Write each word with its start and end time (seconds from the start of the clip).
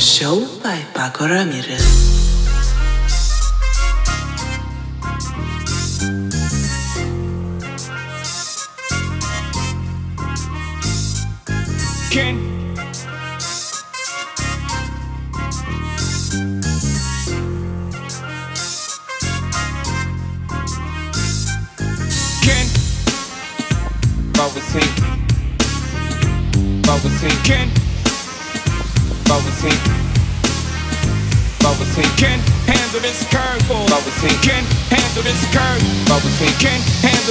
sjóðvæpa 0.00 1.10
koramiru. 1.16 1.78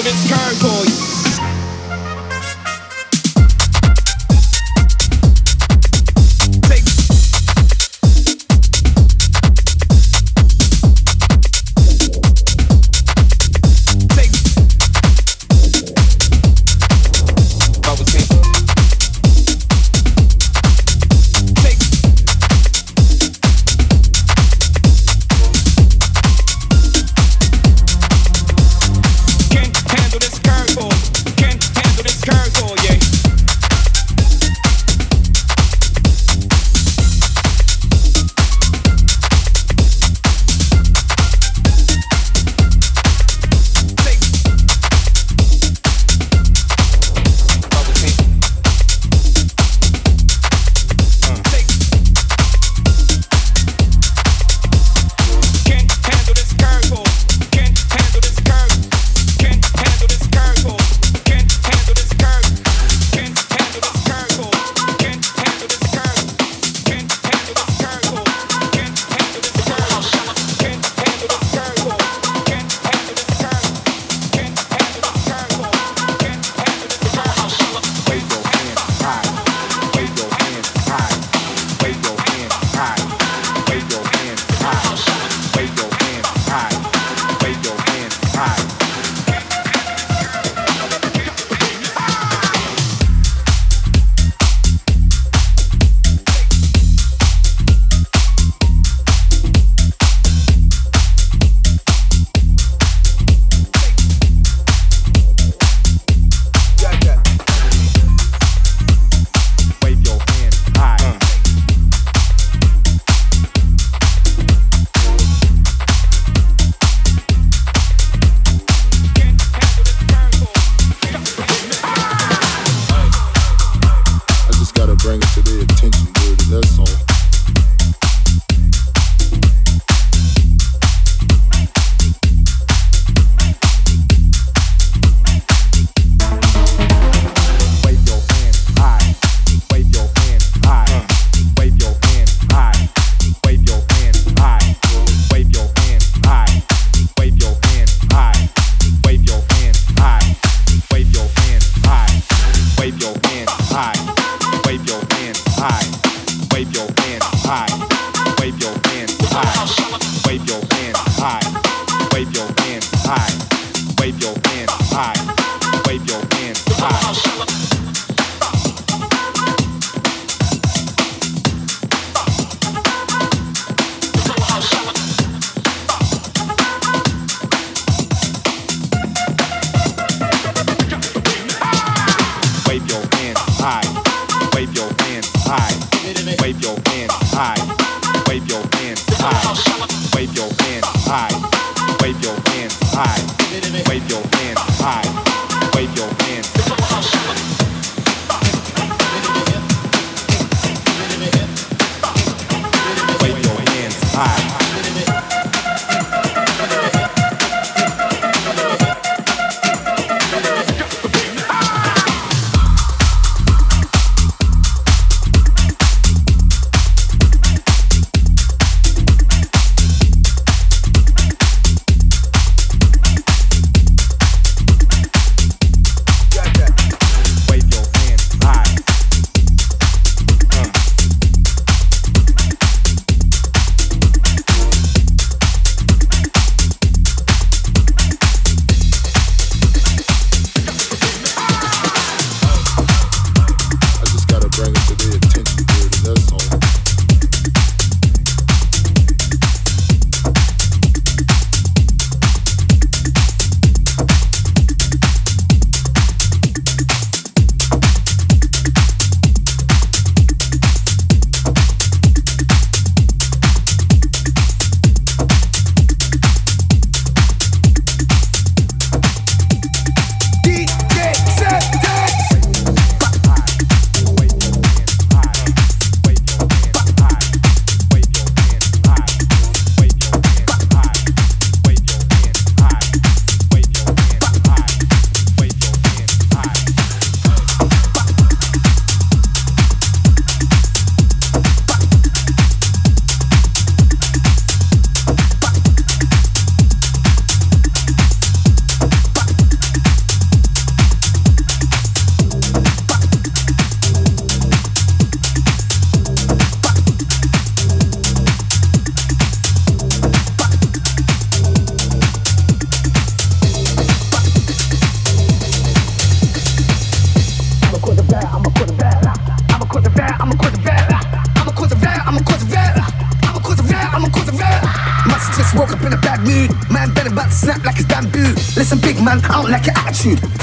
its 0.07 0.29
curve. 0.29 0.54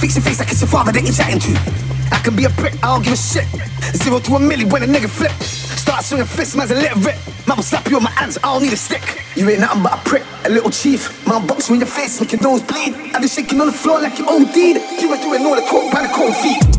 Fix 0.02 0.16
your 0.16 0.24
face 0.24 0.40
like 0.40 0.50
it's 0.50 0.60
your 0.60 0.66
father 0.66 0.90
that 0.90 1.04
you're 1.04 1.14
chatting 1.14 1.38
to. 1.38 1.54
I 2.10 2.18
can 2.24 2.34
be 2.34 2.42
a 2.42 2.50
prick, 2.50 2.74
I 2.82 2.90
don't 2.90 3.04
give 3.04 3.12
a 3.12 3.16
shit. 3.16 3.46
Zero 3.94 4.18
to 4.18 4.34
a 4.34 4.38
milli 4.40 4.66
when 4.66 4.82
a 4.82 4.86
nigga 4.86 5.08
flip. 5.08 5.30
Start 5.78 6.02
swinging 6.02 6.26
fists, 6.26 6.56
man's 6.56 6.72
a 6.72 6.74
little 6.74 6.98
rip. 7.02 7.14
Man 7.46 7.54
will 7.54 7.62
slap 7.62 7.86
you 7.88 7.98
on 7.98 8.02
my 8.02 8.10
hands, 8.10 8.36
I 8.42 8.50
don't 8.52 8.64
need 8.64 8.72
a 8.72 8.76
stick. 8.76 9.22
You 9.36 9.48
ain't 9.48 9.60
nothing 9.60 9.84
but 9.84 9.94
a 9.94 10.02
prick, 10.02 10.24
a 10.44 10.48
little 10.48 10.70
chief. 10.70 11.06
Man 11.28 11.46
box 11.46 11.68
you 11.68 11.76
in 11.76 11.80
your 11.82 11.88
face, 11.88 12.20
make 12.20 12.32
your 12.32 12.42
nose 12.42 12.62
bleed. 12.62 13.14
I 13.14 13.20
be 13.20 13.28
shaking 13.28 13.60
on 13.60 13.68
the 13.68 13.72
floor 13.72 14.00
like 14.00 14.18
your 14.18 14.28
own 14.28 14.50
deed. 14.50 14.82
You 15.00 15.08
were 15.08 15.22
doing 15.22 15.46
all 15.46 15.54
the 15.54 15.62
talk 15.70 15.92
by 15.92 16.02
the 16.02 16.12
cold 16.12 16.34
feet. 16.34 16.71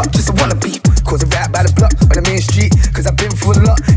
just 0.00 0.30
a 0.30 0.32
wannabe. 0.32 0.80
Cause 1.04 1.22
a 1.22 1.26
rap 1.26 1.52
by 1.52 1.62
the 1.62 1.72
block 1.76 1.92
on 2.08 2.16
the 2.16 2.24
main 2.24 2.40
street, 2.40 2.72
cause 2.94 3.06
I've 3.06 3.16
been 3.16 3.30
through 3.30 3.60
a 3.60 3.68
lot. 3.68 3.91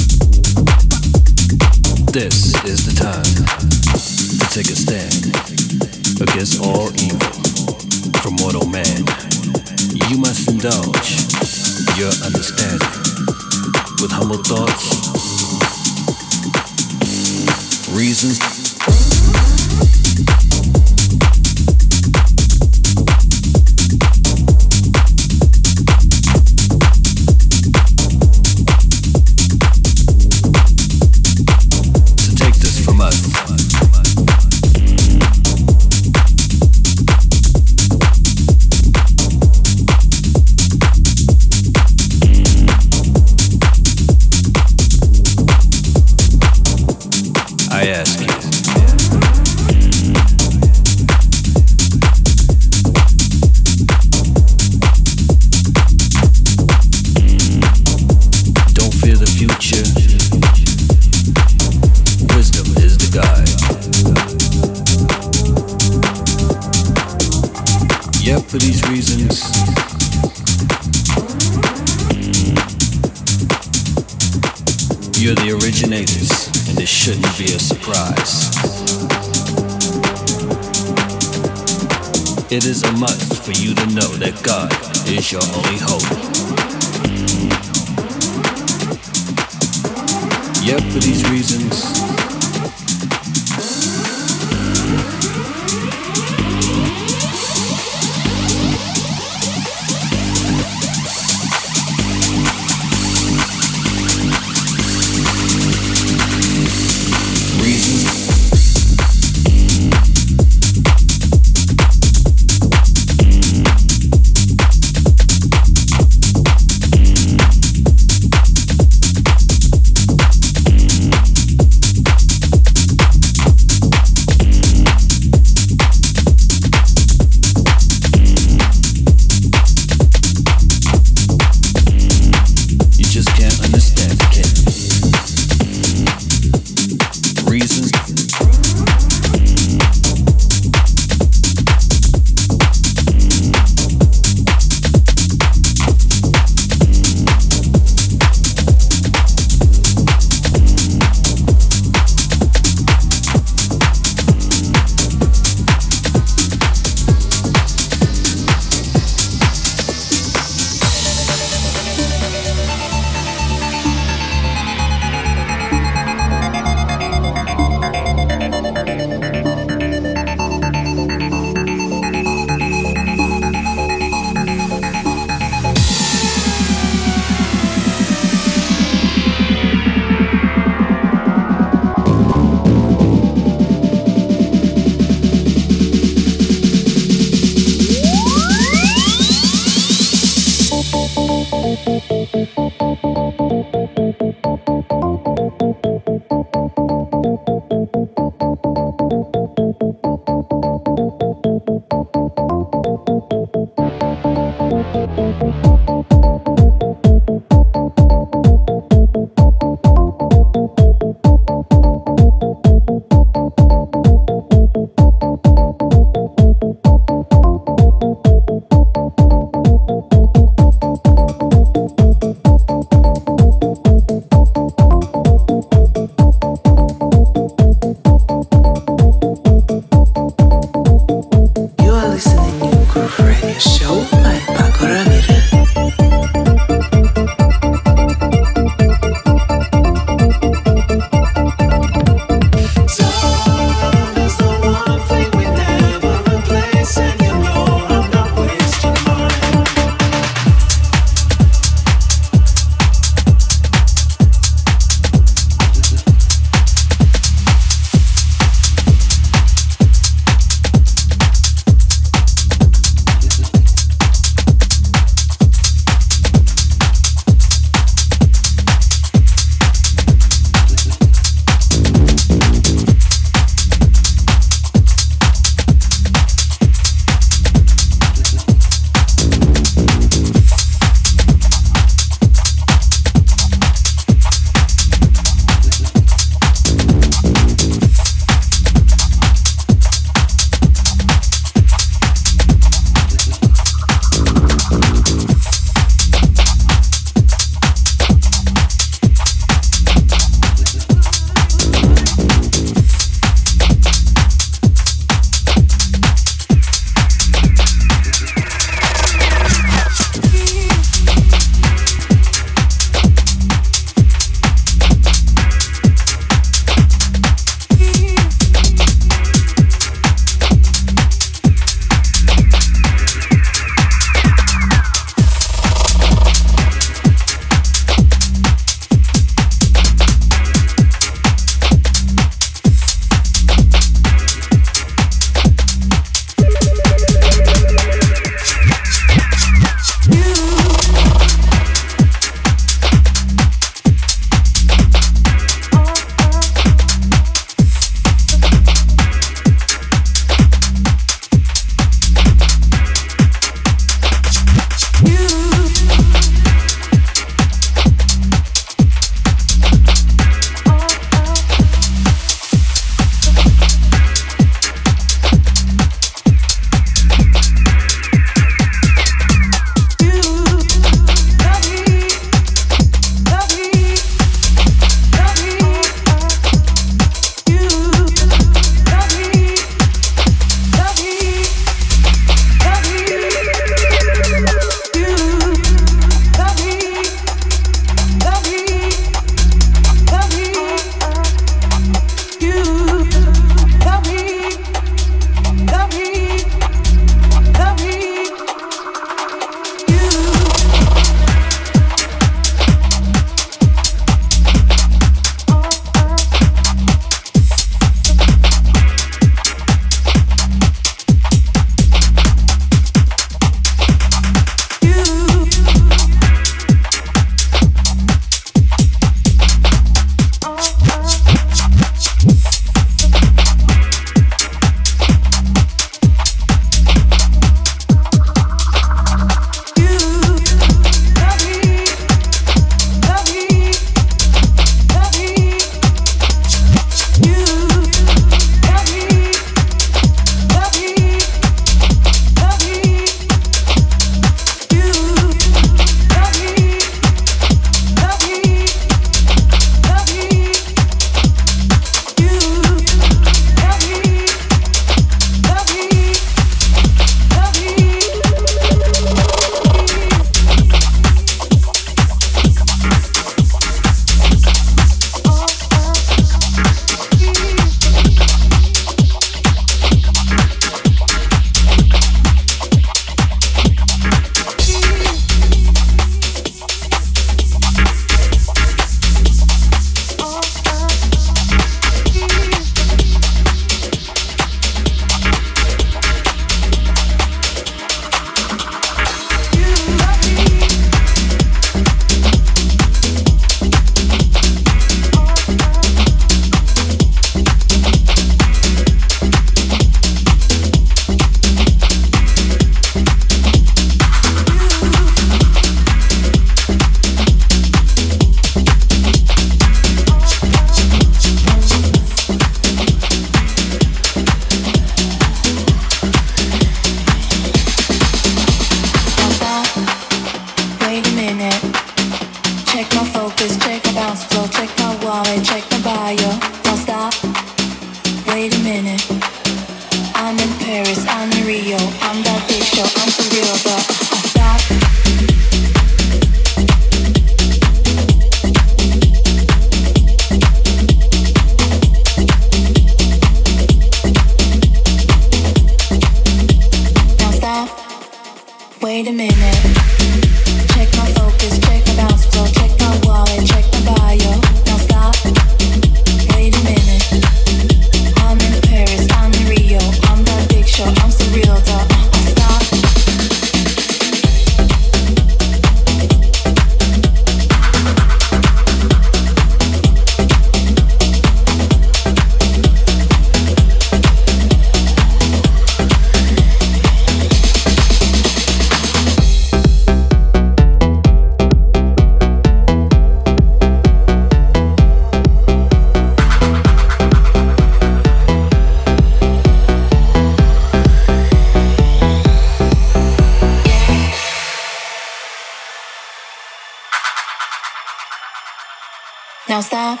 Now 599.54 599.60
stop. 599.60 600.00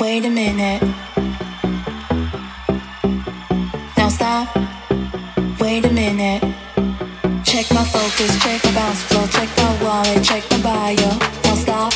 Wait 0.00 0.24
a 0.24 0.28
minute. 0.28 0.82
Now 3.96 4.08
stop. 4.08 4.48
Wait 5.60 5.84
a 5.86 5.92
minute. 5.92 6.42
Check 7.44 7.70
my 7.70 7.84
focus, 7.84 8.36
check 8.42 8.64
my 8.64 8.74
bounce 8.74 9.00
flow, 9.04 9.28
check 9.28 9.48
my 9.58 9.84
wallet, 9.84 10.24
check 10.24 10.42
my 10.50 10.60
bio. 10.60 11.10
Now 11.44 11.54
stop. 11.54 11.92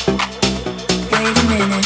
Wait 1.11 1.37
a 1.37 1.45
minute. 1.51 1.85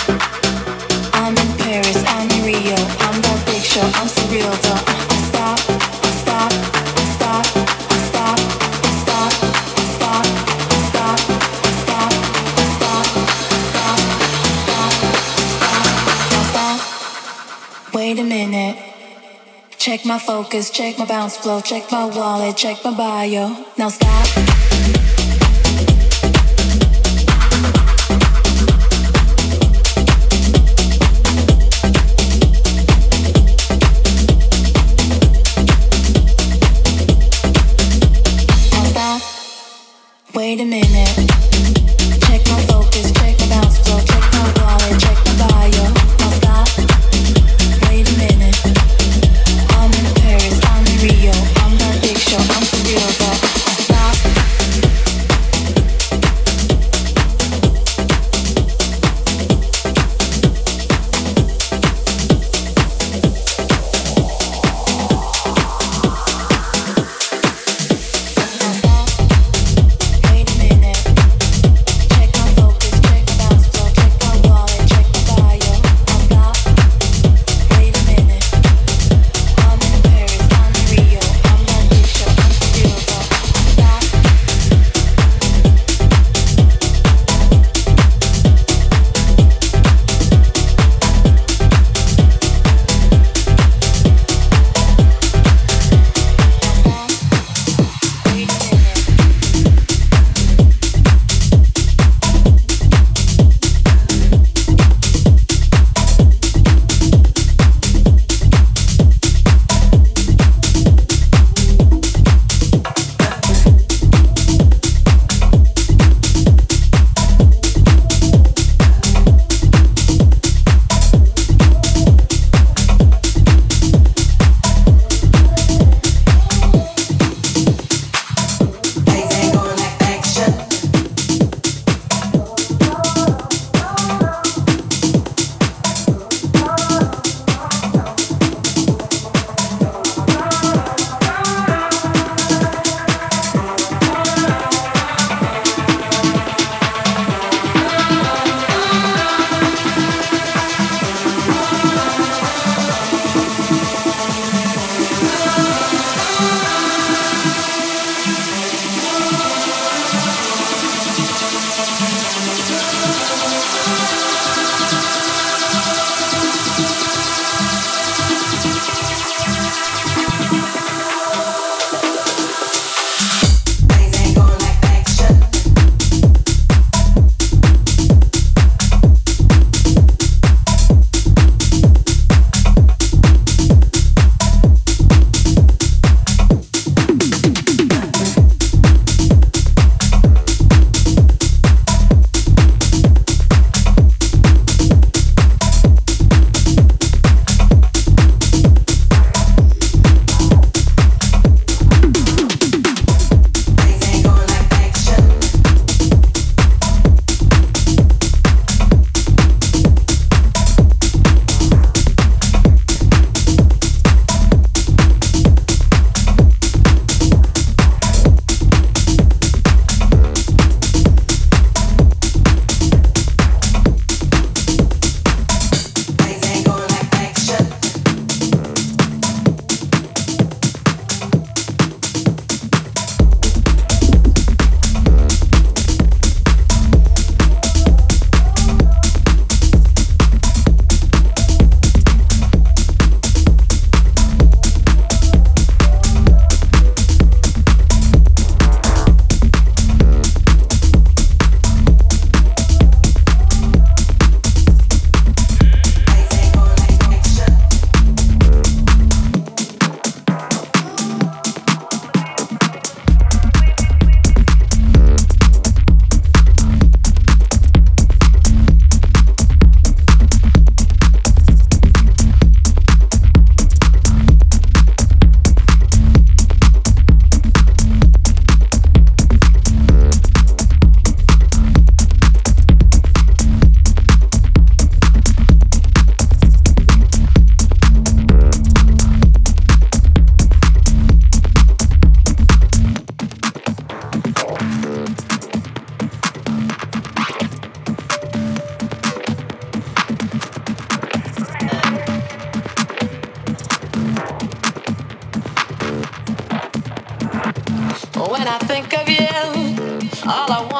I'm 1.13 1.35
in 1.35 1.57
Paris, 1.57 2.03
I'm 2.05 2.29
in 2.29 2.45
Rio, 2.45 2.75
I'm 3.05 3.19
that 3.19 3.41
big 3.47 3.63
show, 3.63 3.81
I'm 3.81 4.07
surreal, 4.07 4.61
though. 4.61 5.10
wait 18.13 18.19
a 18.19 18.23
minute. 18.23 18.77
Check 19.77 20.05
my 20.05 20.19
focus, 20.19 20.69
check 20.69 20.99
my 20.99 21.05
bounce 21.05 21.37
flow, 21.37 21.61
check 21.61 21.89
my 21.91 22.05
wallet, 22.05 22.57
check 22.57 22.83
my 22.83 22.91
bio. 22.91 23.65
Now 23.77 23.87
stop. 23.87 25.30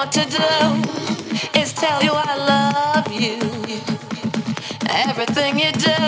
want 0.02 0.14
to 0.14 0.26
do 0.26 1.60
is 1.60 1.74
tell 1.74 2.02
you 2.02 2.10
I 2.12 2.36
love 2.54 3.12
you. 3.14 3.38
Everything 4.90 5.60
you 5.60 5.72
do 5.74 6.00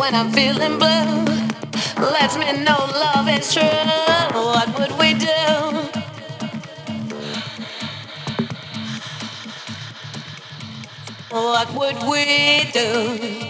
when 0.00 0.14
I'm 0.14 0.32
feeling 0.32 0.78
blue 0.78 1.24
lets 2.14 2.38
me 2.38 2.50
know 2.64 2.80
love 3.04 3.28
is 3.28 3.52
true. 3.52 3.62
What 4.32 4.68
would 4.78 4.98
we 4.98 5.12
do? 5.12 5.36
What 11.30 11.68
would 11.74 12.02
we 12.10 12.70
do? 12.72 13.49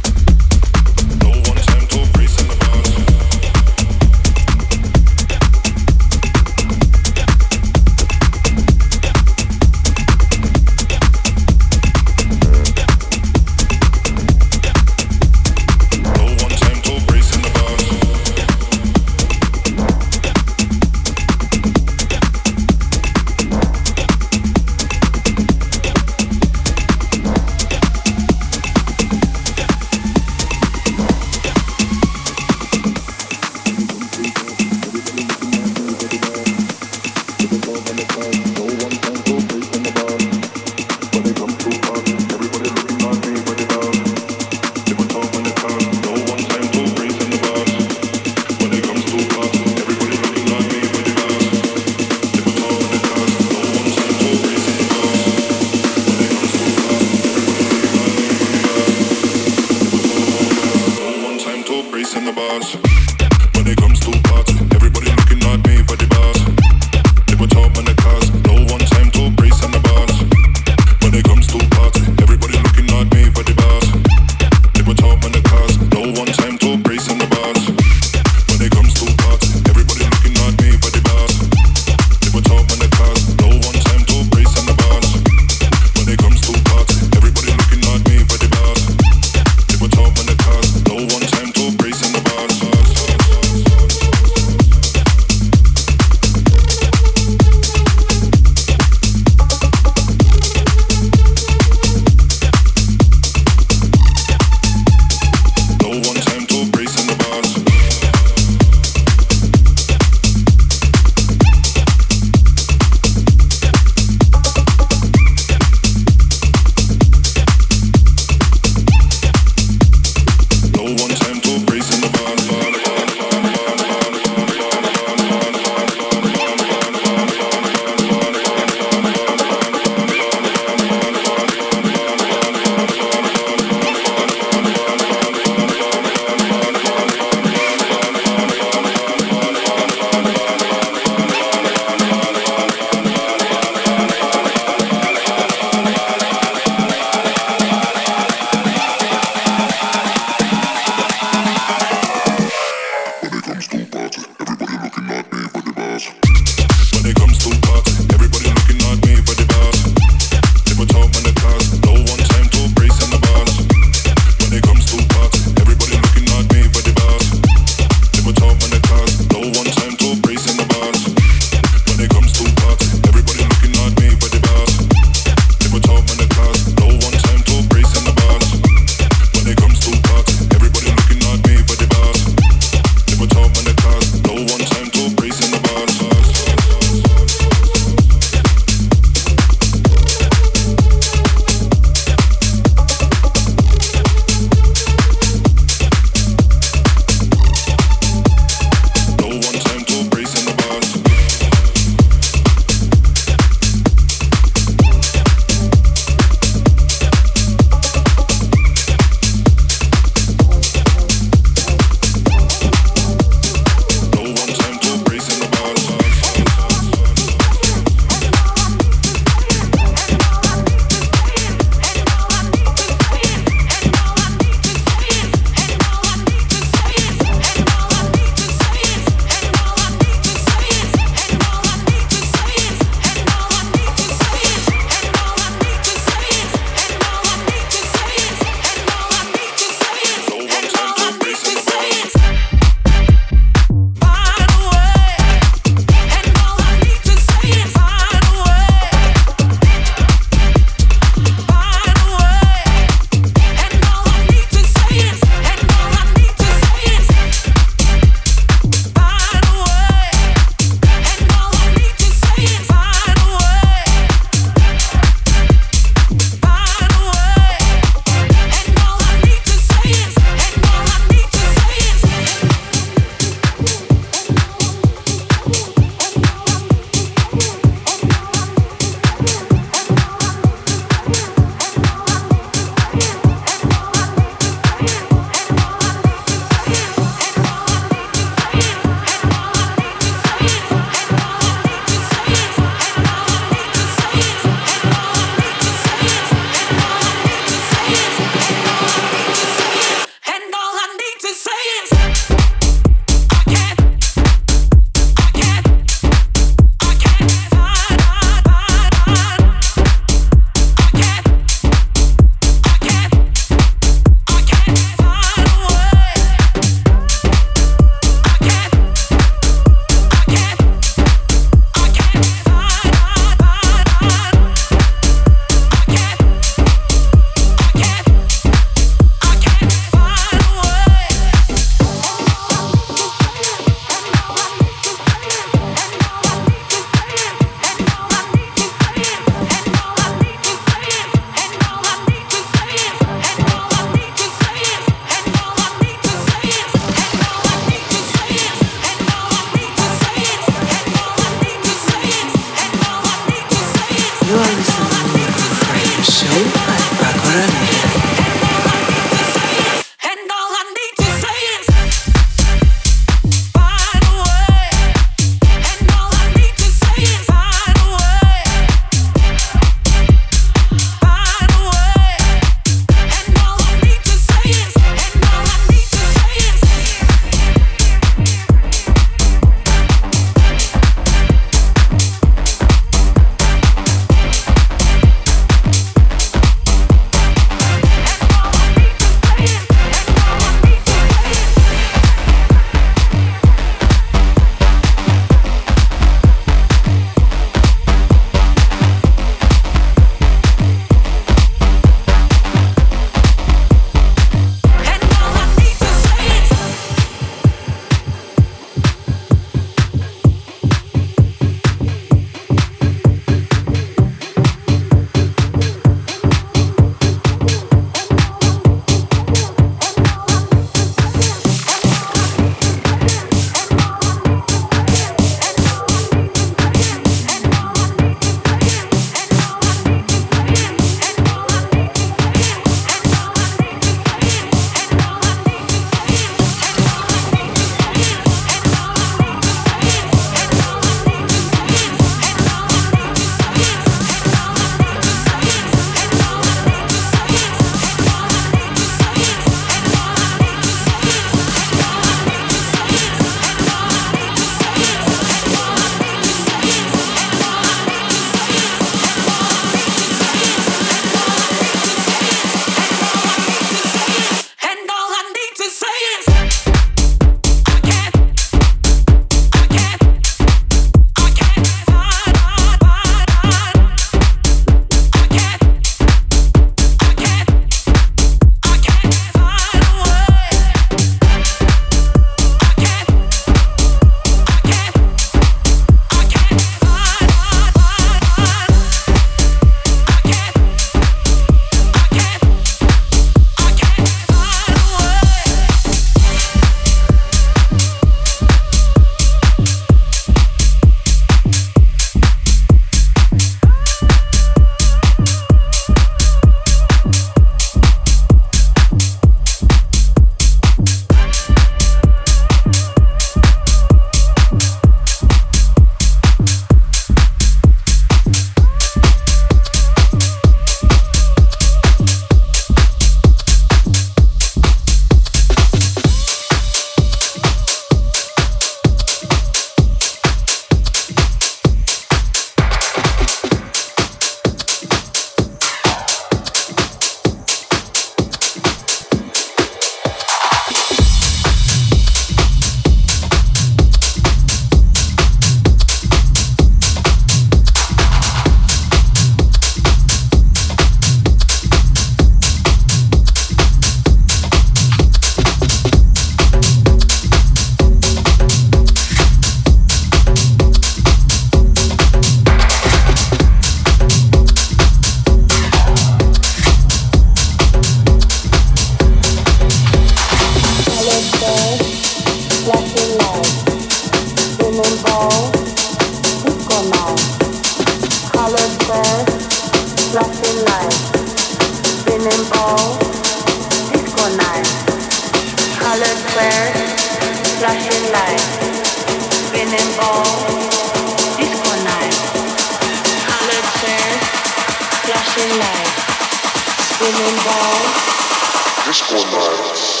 Love. 599.51 600.00